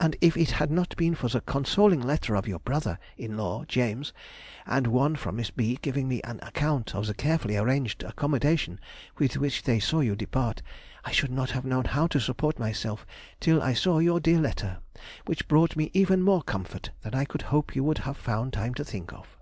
[0.00, 3.66] And if it had not been for the consoling letter of your brother [in law]
[3.68, 4.14] James,
[4.64, 5.78] and one from Miss B.
[5.82, 8.80] giving me an account of the carefully arranged accommodation
[9.18, 10.62] with which they saw you depart,
[11.04, 13.04] I should not have known how to support myself
[13.38, 14.78] till I saw your dear letter,
[15.26, 18.72] which brought me even more comfort than I could hope you would have found time
[18.76, 19.36] to think of....